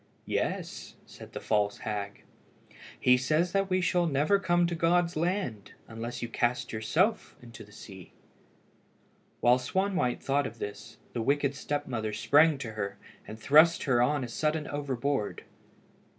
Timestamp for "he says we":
2.99-3.81